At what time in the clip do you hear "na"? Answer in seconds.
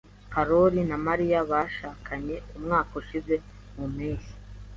0.89-0.97